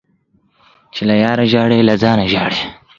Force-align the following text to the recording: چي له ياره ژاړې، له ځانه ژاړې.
چي 0.93 1.01
له 1.09 1.15
ياره 1.23 1.45
ژاړې، 1.51 1.77
له 1.87 1.93
ځانه 2.01 2.25
ژاړې. 2.31 2.63